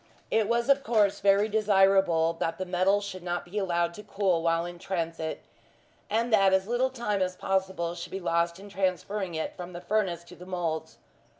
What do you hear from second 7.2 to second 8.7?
as possible should be lost in